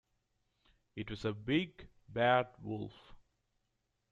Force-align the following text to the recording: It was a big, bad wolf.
It 0.95 1.11
was 1.11 1.25
a 1.25 1.31
big, 1.31 1.87
bad 2.09 2.47
wolf. 2.59 3.13